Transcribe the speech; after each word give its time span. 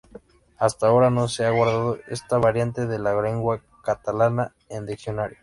Hasta 0.57 0.87
ahora 0.87 1.11
no 1.11 1.27
se 1.27 1.45
ha 1.45 1.51
guardado 1.51 1.99
esta 2.07 2.39
variante 2.39 2.87
de 2.87 2.97
la 2.97 3.21
lengua 3.21 3.61
catalana 3.83 4.51
en 4.67 4.87
diccionario. 4.87 5.37